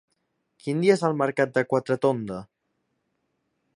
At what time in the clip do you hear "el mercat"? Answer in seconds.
1.09-1.53